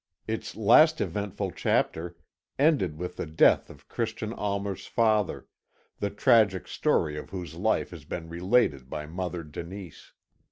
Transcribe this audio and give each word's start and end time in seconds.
Its 0.25 0.55
last 0.55 0.99
eventful 0.99 1.51
chapter 1.51 2.17
ended 2.57 2.97
with 2.97 3.17
the 3.17 3.27
death 3.27 3.69
of 3.69 3.87
Christian 3.87 4.33
Almer's 4.33 4.87
father, 4.87 5.45
the 5.99 6.09
tragic 6.09 6.67
story 6.67 7.15
of 7.17 7.29
whose 7.29 7.53
life 7.53 7.91
has 7.91 8.03
been 8.03 8.27
related 8.27 8.89
by 8.89 9.05
Mother 9.05 9.43
Denise. 9.43 10.13